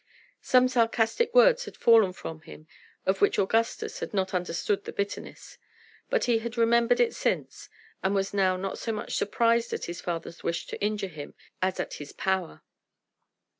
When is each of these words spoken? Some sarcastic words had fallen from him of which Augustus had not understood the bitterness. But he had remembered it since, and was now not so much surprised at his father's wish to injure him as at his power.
Some 0.41 0.67
sarcastic 0.67 1.31
words 1.35 1.65
had 1.65 1.77
fallen 1.77 2.11
from 2.11 2.41
him 2.41 2.65
of 3.05 3.21
which 3.21 3.37
Augustus 3.37 3.99
had 3.99 4.15
not 4.15 4.33
understood 4.33 4.83
the 4.83 4.91
bitterness. 4.91 5.59
But 6.09 6.23
he 6.23 6.39
had 6.39 6.57
remembered 6.57 6.99
it 6.99 7.13
since, 7.13 7.69
and 8.01 8.15
was 8.15 8.33
now 8.33 8.57
not 8.57 8.79
so 8.79 8.91
much 8.91 9.13
surprised 9.15 9.73
at 9.73 9.85
his 9.85 10.01
father's 10.01 10.41
wish 10.41 10.65
to 10.65 10.81
injure 10.81 11.05
him 11.07 11.35
as 11.61 11.79
at 11.79 11.93
his 11.93 12.13
power. 12.13 12.63